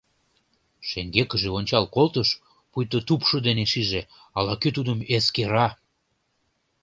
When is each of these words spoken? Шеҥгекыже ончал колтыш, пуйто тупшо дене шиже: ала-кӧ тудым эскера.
Шеҥгекыже 0.89 1.49
ончал 1.57 1.85
колтыш, 1.95 2.29
пуйто 2.71 2.97
тупшо 3.07 3.37
дене 3.47 3.65
шиже: 3.71 4.01
ала-кӧ 4.37 4.69
тудым 4.75 4.99
эскера. 5.15 5.67